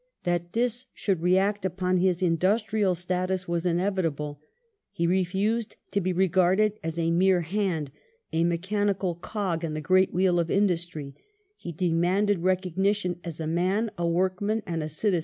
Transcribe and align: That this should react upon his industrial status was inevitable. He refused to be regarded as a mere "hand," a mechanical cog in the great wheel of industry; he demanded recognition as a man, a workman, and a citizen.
That 0.23 0.53
this 0.53 0.87
should 0.95 1.21
react 1.21 1.63
upon 1.63 1.97
his 1.97 2.23
industrial 2.23 2.95
status 2.95 3.47
was 3.47 3.67
inevitable. 3.67 4.41
He 4.91 5.05
refused 5.05 5.75
to 5.91 6.01
be 6.01 6.11
regarded 6.11 6.79
as 6.81 6.97
a 6.97 7.11
mere 7.11 7.41
"hand," 7.41 7.91
a 8.33 8.43
mechanical 8.43 9.13
cog 9.13 9.63
in 9.63 9.75
the 9.75 9.79
great 9.79 10.11
wheel 10.11 10.39
of 10.39 10.49
industry; 10.49 11.13
he 11.55 11.71
demanded 11.71 12.39
recognition 12.39 13.19
as 13.23 13.39
a 13.39 13.45
man, 13.45 13.91
a 13.95 14.07
workman, 14.07 14.63
and 14.65 14.81
a 14.81 14.89
citizen. 14.89 15.19